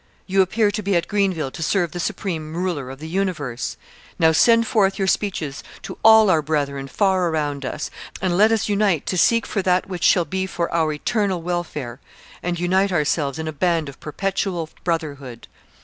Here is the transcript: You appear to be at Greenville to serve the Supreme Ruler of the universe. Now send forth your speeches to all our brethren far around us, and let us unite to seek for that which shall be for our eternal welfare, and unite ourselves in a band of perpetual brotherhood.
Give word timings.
You 0.25 0.41
appear 0.41 0.71
to 0.71 0.81
be 0.81 0.95
at 0.95 1.07
Greenville 1.07 1.51
to 1.51 1.61
serve 1.61 1.91
the 1.91 1.99
Supreme 1.99 2.57
Ruler 2.57 2.89
of 2.89 2.97
the 2.97 3.07
universe. 3.07 3.77
Now 4.17 4.31
send 4.31 4.65
forth 4.65 4.97
your 4.97 5.07
speeches 5.07 5.63
to 5.83 5.95
all 6.03 6.31
our 6.31 6.41
brethren 6.41 6.87
far 6.87 7.29
around 7.29 7.65
us, 7.67 7.91
and 8.19 8.35
let 8.35 8.51
us 8.51 8.67
unite 8.67 9.05
to 9.05 9.15
seek 9.15 9.45
for 9.45 9.61
that 9.61 9.87
which 9.87 10.03
shall 10.03 10.25
be 10.25 10.47
for 10.47 10.73
our 10.73 10.91
eternal 10.91 11.43
welfare, 11.43 11.99
and 12.41 12.59
unite 12.59 12.91
ourselves 12.91 13.37
in 13.37 13.47
a 13.47 13.53
band 13.53 13.89
of 13.89 13.99
perpetual 13.99 14.71
brotherhood. 14.83 15.47